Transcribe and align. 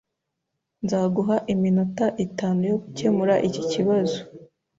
Nzaguha 0.83 1.35
iminota 1.53 2.05
itanu 2.25 2.59
yo 2.71 2.75
gukemura 2.83 3.33
iki 3.47 3.61
kibazo. 3.71 4.17